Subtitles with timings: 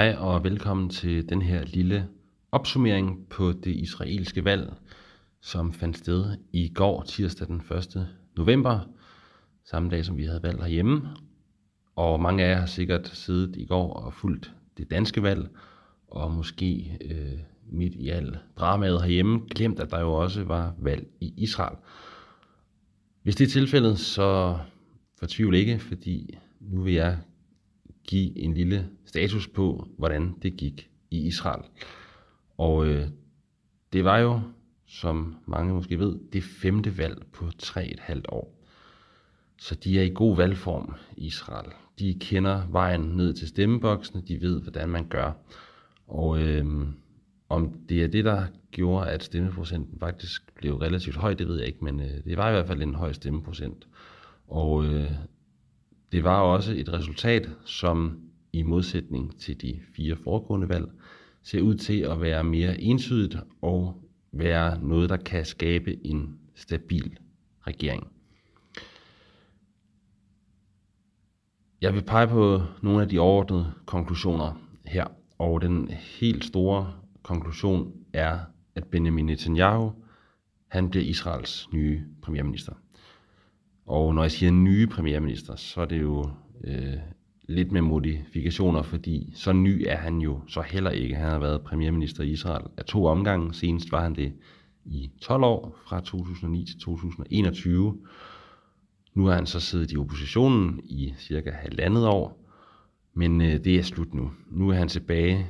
[0.00, 2.08] Hej og velkommen til den her lille
[2.52, 4.72] opsummering på det israelske valg,
[5.40, 8.08] som fandt sted i går, tirsdag den 1.
[8.36, 8.80] november,
[9.64, 11.08] samme dag som vi havde valgt herhjemme.
[11.96, 15.48] Og mange af jer har sikkert siddet i går og fulgt det danske valg,
[16.08, 17.38] og måske øh,
[17.72, 21.76] midt i al dramaet herhjemme, glemt at der jo også var valg i Israel.
[23.22, 24.58] Hvis det er tilfældet, så
[25.18, 27.18] fortvivl ikke, fordi nu vil jeg
[28.10, 31.62] give en lille status på, hvordan det gik i Israel.
[32.58, 33.08] Og øh,
[33.92, 34.40] det var jo,
[34.86, 38.56] som mange måske ved, det femte valg på tre et halvt år.
[39.58, 41.70] Så de er i god valgform i Israel.
[41.98, 45.32] De kender vejen ned til stemmeboksene, de ved, hvordan man gør.
[46.06, 46.66] Og øh,
[47.48, 51.66] om det er det, der gjorde, at stemmeprocenten faktisk blev relativt høj, det ved jeg
[51.66, 53.86] ikke, men øh, det var i hvert fald en høj stemmeprocent.
[54.48, 55.10] Og øh,
[56.12, 58.20] det var også et resultat, som
[58.52, 60.86] i modsætning til de fire foregående valg,
[61.42, 67.18] ser ud til at være mere entydigt og være noget, der kan skabe en stabil
[67.66, 68.06] regering.
[71.80, 75.06] Jeg vil pege på nogle af de overordnede konklusioner her,
[75.38, 78.38] og den helt store konklusion er,
[78.74, 79.92] at Benjamin Netanyahu,
[80.68, 82.72] han bliver Israels nye premierminister.
[83.90, 86.30] Og når jeg siger nye premierminister, så er det jo
[86.64, 86.96] øh,
[87.48, 91.14] lidt med modifikationer, fordi så ny er han jo så heller ikke.
[91.14, 93.54] Han har været premierminister i Israel af to omgange.
[93.54, 94.32] Senest var han det
[94.84, 97.98] i 12 år, fra 2009 til 2021.
[99.14, 102.50] Nu har han så siddet i oppositionen i cirka halvandet år,
[103.14, 104.30] men øh, det er slut nu.
[104.50, 105.46] Nu er han tilbage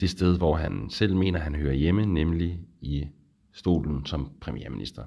[0.00, 3.04] det sted, hvor han selv mener, han hører hjemme, nemlig i
[3.52, 5.04] stolen som premierminister.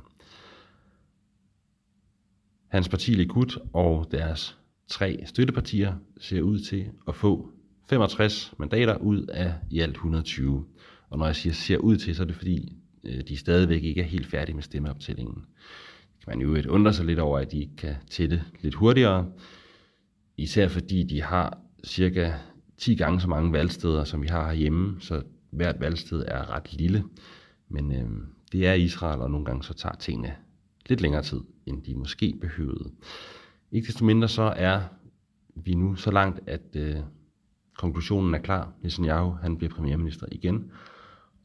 [2.68, 4.58] Hans parti Likud og deres
[4.88, 7.50] tre støttepartier ser ud til at få
[7.90, 10.66] 65 mandater ud af i alt 120.
[11.10, 14.02] Og når jeg siger ser ud til, så er det fordi, øh, de stadigvæk ikke
[14.02, 15.46] er helt færdige med stemmeoptællingen.
[16.24, 19.32] Kan man jo et undre sig lidt over, at de kan tætte lidt hurtigere.
[20.38, 22.34] Især fordi de har cirka
[22.78, 27.04] 10 gange så mange valgsteder, som vi har herhjemme, så hvert valgsted er ret lille.
[27.70, 28.10] Men øh,
[28.52, 30.36] det er Israel, og nogle gange så tager tingene
[30.90, 32.92] lidt længere tid, end de måske behøvede.
[33.72, 34.82] Ikke desto mindre så er
[35.56, 36.96] vi nu så langt, at øh,
[37.78, 38.74] konklusionen er klar.
[38.82, 40.72] Netanyahu han bliver premierminister igen,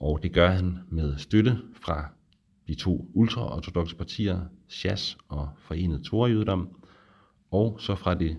[0.00, 2.08] og det gør han med støtte fra
[2.68, 6.68] de to ultraortodoxe partier, Shas og Forenet Torjødom,
[7.50, 8.36] og så fra det,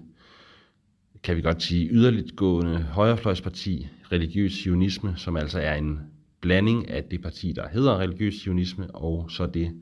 [1.23, 5.99] kan vi godt sige, yderligtgående højrefløjsparti, religiøs sionisme, som altså er en
[6.41, 9.81] blanding af det parti, der hedder religiøs sionisme, og så det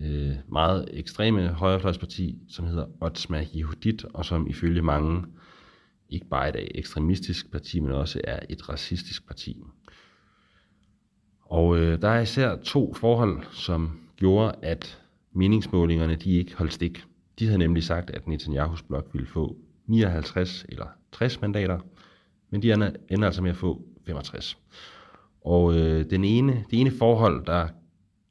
[0.00, 5.24] øh, meget ekstreme højrefløjsparti, som hedder Otzma Yehudit, og som ifølge mange
[6.08, 9.62] ikke bare er et ekstremistisk parti, men også er et racistisk parti.
[11.44, 15.00] Og øh, der er især to forhold, som gjorde, at
[15.32, 17.04] meningsmålingerne de ikke holdt stik.
[17.38, 19.56] De havde nemlig sagt, at Netanyahus blok ville få
[19.86, 21.80] 59 eller 60 mandater,
[22.50, 24.58] men de ender altså med at få 65.
[25.44, 27.68] Og øh, den ene, det ene forhold, der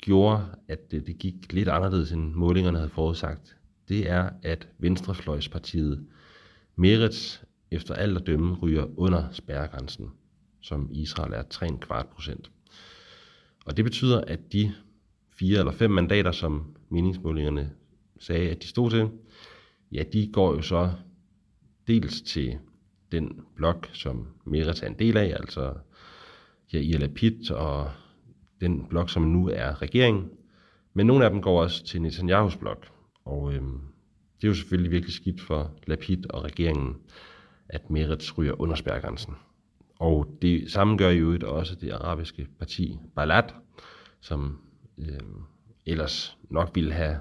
[0.02, 3.58] gjorde, at det, det gik lidt anderledes, end målingerne havde forudsagt,
[3.90, 6.08] det er, at Venstrefløjspartiet
[6.76, 7.40] Meretz
[7.72, 10.12] efter alt at dømme ryger under spærregrænsen,
[10.62, 11.44] som Israel er
[12.04, 12.52] 3,25 procent.
[13.66, 14.74] Og det betyder, at de
[15.40, 17.72] fire eller fem mandater, som meningsmålingerne
[18.20, 19.10] sagde, at de stod til,
[19.92, 20.92] ja, de går jo så
[21.88, 22.58] dels til
[23.12, 25.74] den blok, som Meretz er en del af, altså
[26.74, 27.92] Yair Lapid og
[28.62, 30.30] den blok, som nu er regeringen.
[30.94, 32.88] Men nogle af dem går også til Netanyahus blok.
[33.26, 33.62] Og øh,
[34.42, 36.96] det er jo selvfølgelig virkelig skidt for Lapid og regeringen,
[37.70, 39.34] at Meretz ryger under spærgrænsen.
[40.00, 43.56] Og det samme gør jo også det arabiske parti Balat,
[44.22, 44.58] som
[44.98, 45.20] øh,
[45.86, 47.18] ellers nok ville have,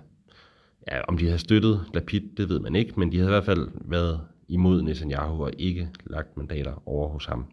[0.90, 3.44] ja, om de havde støttet Lapid, det ved man ikke, men de havde i hvert
[3.44, 7.46] fald været imod Netanyahu og ikke lagt mandater over hos ham.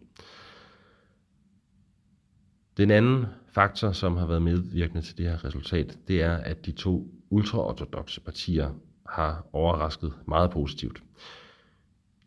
[2.78, 6.72] Den anden faktor, som har været medvirkende til det her resultat, det er, at de
[6.72, 8.72] to ultraortodoxe partier
[9.10, 11.04] har overrasket meget positivt.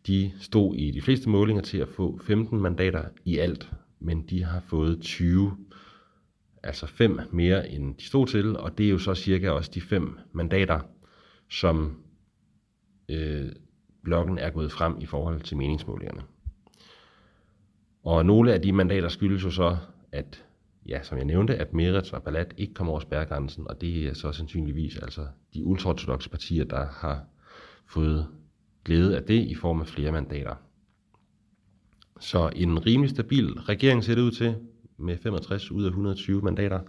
[0.07, 4.43] De stod i de fleste målinger til at få 15 mandater i alt, men de
[4.43, 5.57] har fået 20,
[6.63, 9.81] altså fem mere end de stod til, og det er jo så cirka også de
[9.81, 10.79] fem mandater,
[11.49, 12.03] som
[13.09, 13.49] øh,
[14.03, 16.21] blokken er gået frem i forhold til meningsmålingerne.
[18.03, 19.77] Og nogle af de mandater skyldes jo så,
[20.11, 20.43] at
[20.89, 24.13] ja, som jeg nævnte, at Meretz og Ballat ikke kommer over spærregrænsen, og det er
[24.13, 27.25] så sandsynligvis altså de ultraortodoxe partier, der har
[27.85, 28.27] fået
[28.85, 30.55] glæde af det i form af flere mandater.
[32.19, 34.55] Så en rimelig stabil regering ser det ud til,
[34.97, 36.79] med 65 ud af 120 mandater,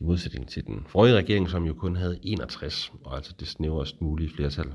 [0.00, 4.00] i modsætning til den forrige regering, som jo kun havde 61, og altså det snævrest
[4.00, 4.72] mulige flertal.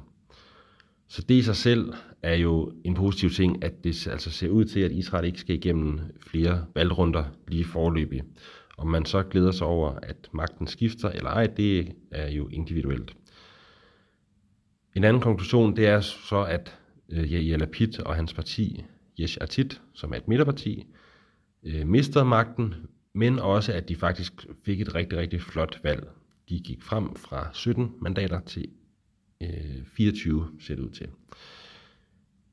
[1.11, 4.65] Så det i sig selv er jo en positiv ting, at det altså ser ud
[4.65, 8.23] til, at Israel ikke skal igennem flere valgrunder lige forløbig.
[8.77, 13.15] Om man så glæder sig over, at magten skifter eller ej, det er jo individuelt.
[14.95, 16.77] En anden konklusion, det er så, at
[17.09, 18.83] øh, Yair Lapid og hans parti,
[19.19, 20.85] Yesh Atid, som er et midterparti,
[21.63, 22.73] øh, mister magten,
[23.13, 26.07] men også, at de faktisk fik et rigtig, rigtig flot valg.
[26.49, 28.65] De gik frem fra 17 mandater til
[29.41, 31.07] øh, 24, ser det ud til.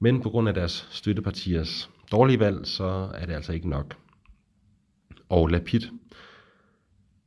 [0.01, 3.97] Men på grund af deres støttepartiers dårlige valg, så er det altså ikke nok.
[5.29, 5.81] Og Lapid,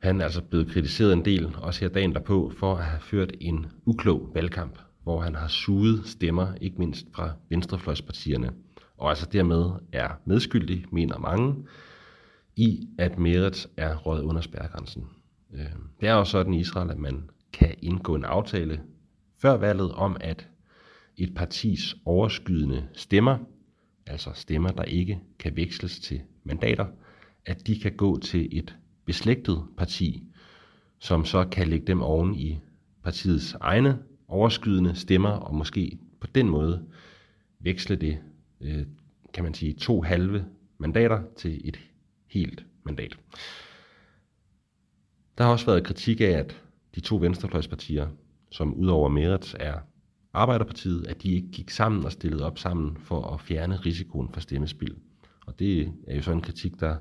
[0.02, 3.34] han er altså blevet kritiseret en del, også her dagen derpå, for at have ført
[3.40, 8.54] en uklog valgkamp, hvor han har suget stemmer, ikke mindst fra venstrefløjspartierne,
[8.98, 11.56] og altså dermed er medskyldig, mener mange,
[12.56, 15.06] i at Meretz er røget under spærregrænsen.
[15.54, 15.66] Øh,
[16.02, 18.82] det er jo sådan i Israel, at man kan indgå en aftale
[19.42, 20.48] før valget om, at
[21.18, 23.38] et partis overskydende stemmer,
[24.06, 26.86] altså stemmer, der ikke kan veksles til mandater,
[27.46, 30.24] at de kan gå til et beslægtet parti,
[31.00, 32.60] som så kan lægge dem oven i
[33.04, 36.86] partiets egne overskydende stemmer, og måske på den måde
[37.60, 38.20] veksle det,
[38.62, 38.86] øh,
[39.34, 40.46] kan man sige, to halve
[40.78, 41.80] mandater til et
[42.28, 43.18] helt mandat.
[45.38, 46.62] Der har også været kritik af, at
[46.96, 48.08] de to venstrefløjspartier,
[48.52, 49.74] som udover Meretz er
[50.34, 54.40] Arbejderpartiet, at de ikke gik sammen og stillede op sammen for at fjerne risikoen for
[54.40, 54.96] stemmespil.
[55.46, 56.96] Og det er jo sådan en kritik, der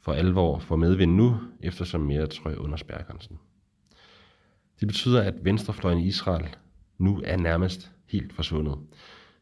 [0.00, 3.38] for alvor får medvind nu, eftersom Meretz røg under spærregrænsen.
[4.80, 6.56] Det betyder, at venstrefløjen i Israel
[6.98, 8.78] nu er nærmest helt forsvundet.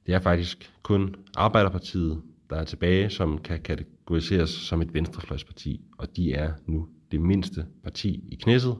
[0.07, 6.17] Det er faktisk kun Arbejderpartiet, der er tilbage, som kan kategoriseres som et venstrefløjsparti, og
[6.17, 8.77] de er nu det mindste parti i knæsset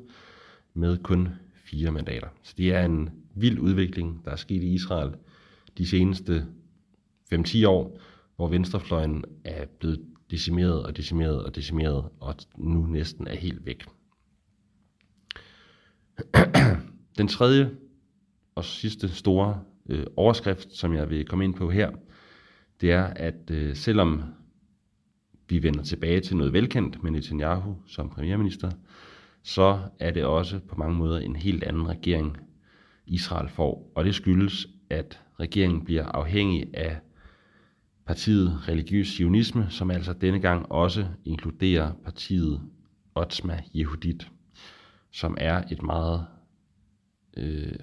[0.75, 1.29] med kun
[1.71, 2.29] fire mandater.
[2.43, 5.15] Så det er en vild udvikling, der er sket i Israel
[5.79, 6.47] de seneste
[7.35, 8.01] 5-10 år,
[8.37, 10.01] hvor venstrefløjen er blevet
[10.31, 13.85] decimeret og decimeret og decimeret, og nu næsten er helt væk.
[17.19, 17.71] Den tredje
[18.55, 21.91] og sidste store øh, overskrift, som jeg vil komme ind på her,
[22.81, 24.23] det er, at øh, selvom
[25.49, 28.71] vi vender tilbage til noget velkendt med Netanyahu som premierminister,
[29.43, 32.37] så er det også på mange måder en helt anden regering,
[33.07, 33.93] Israel får.
[33.95, 36.99] Og det skyldes, at regeringen bliver afhængig af
[38.07, 42.61] partiet Religiøs Zionisme, som altså denne gang også inkluderer partiet
[43.15, 44.31] Otzma Yehudit,
[45.11, 46.27] som er et meget
[47.37, 47.75] øh,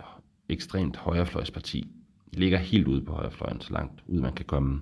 [0.50, 1.88] ekstremt højrefløjsparti.
[2.30, 4.81] Det ligger helt ude på højrefløjen, så langt ud man kan komme.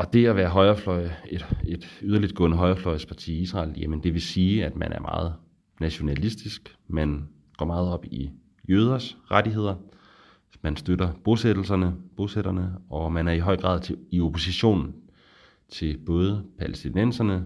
[0.00, 4.22] Og det at være højrefløj, et, et yderligt gående højrefløjsparti i Israel, jamen det vil
[4.22, 5.34] sige, at man er meget
[5.80, 8.30] nationalistisk, man går meget op i
[8.68, 9.74] jøders rettigheder,
[10.62, 14.94] man støtter bosættelserne, bosætterne, og man er i høj grad til, i opposition
[15.68, 17.44] til både palæstinenserne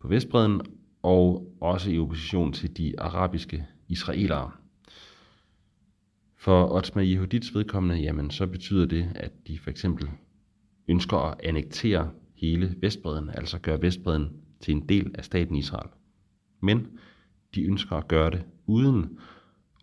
[0.00, 0.60] på Vestbreden
[1.02, 4.50] og også i opposition til de arabiske israelere.
[6.36, 10.10] For Otzma Yehudits vedkommende, jamen så betyder det, at de for eksempel
[10.88, 15.88] ønsker at annektere hele Vestbreden, altså gøre Vestbreden til en del af staten Israel.
[16.60, 16.86] Men
[17.54, 19.18] de ønsker at gøre det uden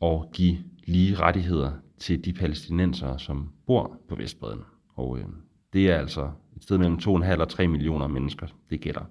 [0.02, 4.62] at give lige rettigheder til de palæstinensere, som bor på Vestbreden.
[4.96, 5.26] Og øh,
[5.74, 9.06] det er altså et sted mellem 2,5 og 3 millioner mennesker, det gælder.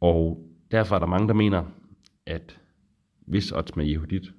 [0.00, 1.64] Og derfor er der mange, der mener,
[2.26, 2.60] at
[3.26, 4.32] hvis Otzma Yehudit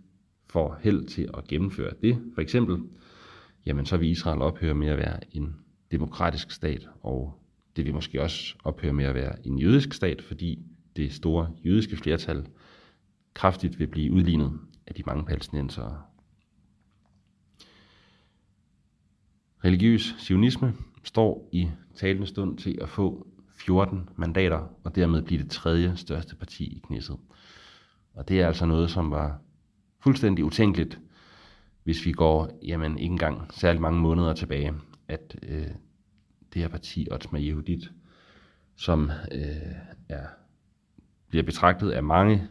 [0.50, 2.84] får held til at gennemføre det, for eksempel,
[3.65, 5.56] jamen så vil Israel ophøre med at være en
[5.91, 7.41] demokratisk stat, og
[7.75, 10.60] det vil måske også ophøre med at være en jødisk stat, fordi
[10.95, 12.48] det store jødiske flertal
[13.33, 16.01] kraftigt vil blive udlignet af de mange palæstinensere.
[19.65, 25.51] Religiøs sionisme står i talende stund til at få 14 mandater, og dermed blive det
[25.51, 27.17] tredje største parti i Knesset.
[28.13, 29.41] Og det er altså noget, som var
[30.00, 31.00] fuldstændig utænkeligt,
[31.83, 34.74] hvis vi går jamen, ikke engang særlig mange måneder tilbage,
[35.12, 35.68] at øh,
[36.53, 37.91] det her parti, Otzma Yehudit,
[38.75, 39.41] som øh,
[40.10, 40.25] er,
[41.27, 42.48] bliver betragtet af mange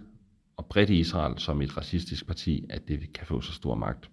[0.57, 4.11] og bredt i Israel som et racistisk parti, at det kan få så stor magt.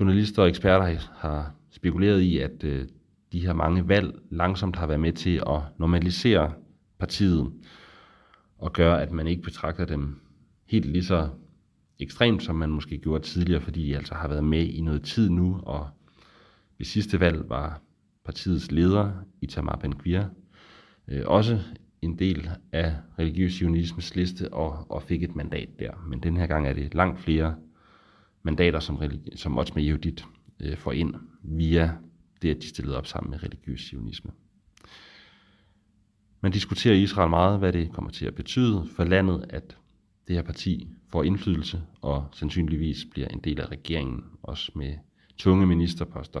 [0.00, 2.88] Journalister og eksperter har spekuleret i, at øh,
[3.32, 6.52] de her mange valg langsomt har været med til at normalisere
[6.98, 7.52] partiet
[8.58, 10.20] og gøre, at man ikke betragter dem
[10.66, 11.28] helt lige så
[11.98, 15.30] ekstremt, som man måske gjorde tidligere, fordi de altså har været med i noget tid
[15.30, 15.90] nu og
[16.82, 17.82] ved sidste valg var
[18.24, 20.24] partiets leder, Itamar Ben-Gvir,
[21.08, 21.60] øh, også
[22.02, 26.06] en del af religiøs sionismes liste og, og fik et mandat der.
[26.08, 27.56] Men den her gang er det langt flere
[28.42, 29.02] mandater, som,
[29.36, 30.24] som Otsma Yehudit
[30.60, 31.92] øh, får ind via
[32.42, 34.30] det, at de stillede op sammen med religiøs sionisme.
[36.40, 39.76] Man diskuterer i Israel meget, hvad det kommer til at betyde for landet, at
[40.28, 44.94] det her parti får indflydelse og sandsynligvis bliver en del af regeringen, også med
[45.36, 46.40] tunge ministerposter.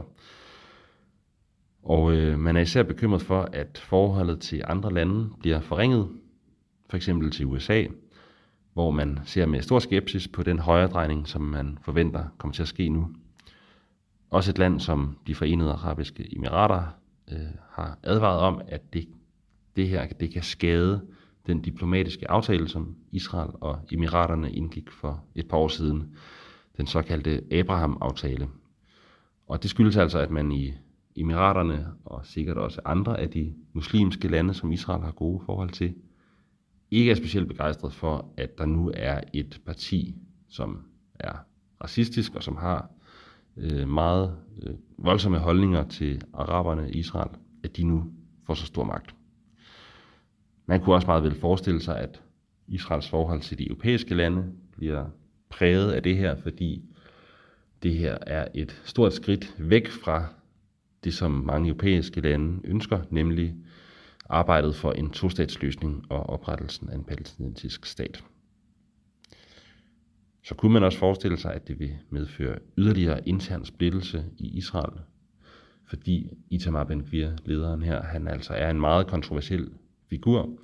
[1.82, 6.08] Og øh, man er især bekymret for, at forholdet til andre lande bliver forringet,
[6.90, 7.84] for eksempel til USA,
[8.72, 12.68] hvor man ser med stor skepsis på den højredrejning, som man forventer kommer til at
[12.68, 13.08] ske nu.
[14.30, 16.82] Også et land som de forenede arabiske emirater
[17.32, 17.38] øh,
[17.70, 19.08] har advaret om, at det,
[19.76, 21.00] det her det kan skade
[21.46, 26.16] den diplomatiske aftale, som Israel og emiraterne indgik for et par år siden,
[26.76, 28.48] den såkaldte Abraham-aftale.
[29.46, 30.72] Og det skyldes altså, at man i
[31.16, 35.94] Emiraterne og sikkert også andre af de muslimske lande, som Israel har gode forhold til,
[36.90, 40.14] ikke er specielt begejstret for, at der nu er et parti,
[40.48, 40.84] som
[41.14, 41.32] er
[41.84, 42.90] racistisk og som har
[43.56, 47.30] øh, meget øh, voldsomme holdninger til araberne i Israel,
[47.64, 48.04] at de nu
[48.46, 49.14] får så stor magt.
[50.66, 52.22] Man kunne også meget vel forestille sig, at
[52.68, 55.06] Israels forhold til de europæiske lande bliver
[55.50, 56.84] præget af det her, fordi
[57.82, 60.26] det her er et stort skridt væk fra
[61.04, 63.54] det, som mange europæiske lande ønsker, nemlig
[64.28, 68.24] arbejdet for en tostatsløsning og oprettelsen af en palæstinensisk stat.
[70.44, 75.00] Så kunne man også forestille sig, at det vil medføre yderligere intern splittelse i Israel,
[75.84, 79.70] fordi Itamar Ben-Gvir, lederen her, han altså er en meget kontroversiel
[80.10, 80.58] figur,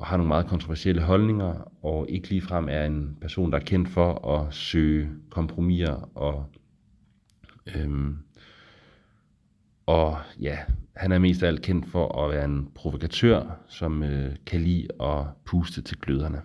[0.00, 3.88] og har nogle meget kontroversielle holdninger, og ikke ligefrem er en person, der er kendt
[3.88, 6.46] for at søge kompromiser og
[7.76, 8.18] øhm,
[9.86, 10.58] og ja,
[10.96, 14.88] han er mest af alt kendt for at være en provokatør, som øh, kan lide
[15.00, 16.42] at puste til gløderne.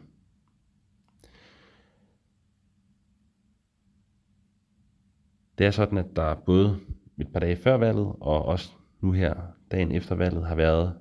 [5.58, 6.80] Det er sådan, at der både
[7.18, 8.72] et par dage før valget, og også
[9.02, 9.36] nu her,
[9.72, 10.94] dagen efter valget, har været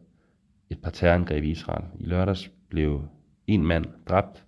[0.70, 1.84] et par terrorangreb i Israel.
[2.00, 3.02] I lørdags blev
[3.46, 4.44] en mand dræbt,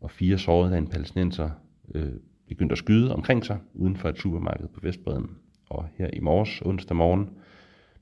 [0.00, 1.50] og fire såret, da en palæstinenser
[1.94, 2.12] øh,
[2.48, 5.30] begyndte at skyde omkring sig uden for et supermarked på Vestbreden.
[5.70, 7.30] Og her i morges, onsdag morgen,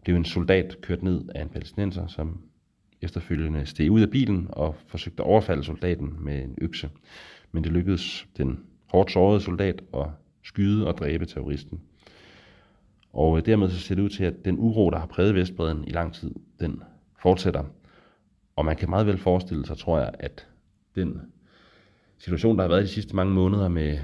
[0.04, 2.40] blev en soldat kørt ned af en palæstinenser, som
[3.02, 6.90] efterfølgende steg ud af bilen og forsøgte at overfalde soldaten med en økse.
[7.52, 10.06] Men det lykkedes den hårdt sårede soldat at
[10.42, 11.80] skyde og dræbe terroristen.
[13.12, 15.84] Og øh, dermed så ser det ud til, at den uro, der har præget Vestbreden
[15.86, 16.82] i lang tid, den
[17.22, 17.64] fortsætter.
[18.56, 20.48] Og man kan meget vel forestille sig, tror jeg, at
[20.94, 21.20] den
[22.18, 23.98] situation, der har været de sidste mange måneder med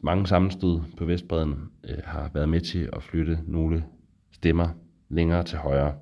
[0.00, 3.84] mange sammenstød på Vestbreden, øh, har været med til at flytte nogle
[4.32, 4.68] stemmer
[5.08, 5.94] længere til højre,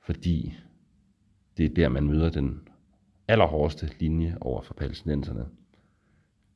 [0.00, 0.54] fordi
[1.56, 2.68] det er der, man møder den
[3.28, 5.46] allerhårdeste linje over for palæstinenserne.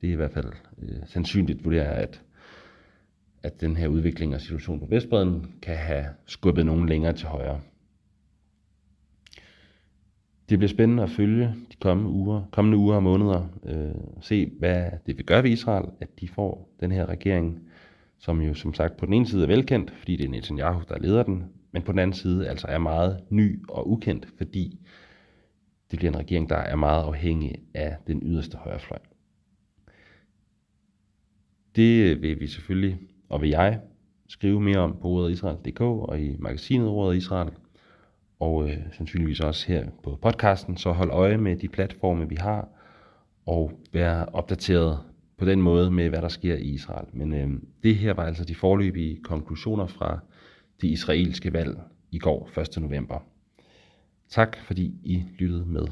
[0.00, 2.22] Det er i hvert fald øh, sandsynligt, vurderer jeg, at,
[3.42, 7.60] at den her udvikling og situation på Vestbreden kan have skubbet nogen længere til højre.
[10.48, 14.90] Det bliver spændende at følge de kommende uger, kommende uger og måneder, øh, se hvad
[15.06, 17.60] det vil gøre ved Israel, at de får den her regering,
[18.18, 20.98] som jo som sagt på den ene side er velkendt, fordi det er Netanyahu, der
[20.98, 24.78] leder den, men på den anden side altså er meget ny og ukendt, fordi
[25.90, 28.98] det bliver en regering, der er meget afhængig af den yderste højrefløj.
[31.76, 32.98] Det vil vi selvfølgelig,
[33.28, 33.80] og vil jeg,
[34.28, 37.50] skrive mere om på ordet Israel.dk og i magasinet Ordet Israel,
[38.40, 42.68] og øh, sandsynligvis også her på podcasten, så hold øje med de platforme, vi har,
[43.46, 44.98] og vær opdateret
[45.38, 47.06] på den måde med, hvad der sker i Israel.
[47.12, 47.48] Men øh,
[47.82, 50.18] det her var altså de forløbige konklusioner fra
[50.80, 51.78] det israelske valg
[52.10, 52.82] i går 1.
[52.82, 53.18] november.
[54.28, 55.86] Tak fordi I lyttede med.